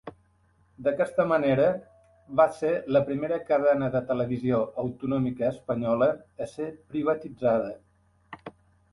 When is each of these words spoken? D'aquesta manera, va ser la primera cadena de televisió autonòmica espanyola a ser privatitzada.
D'aquesta 0.85 1.23
manera, 1.31 1.65
va 2.39 2.45
ser 2.59 2.71
la 2.95 3.01
primera 3.09 3.37
cadena 3.49 3.89
de 3.95 4.01
televisió 4.11 4.61
autonòmica 4.85 5.45
espanyola 5.51 6.07
a 6.47 6.49
ser 6.53 6.67
privatitzada. 6.95 7.69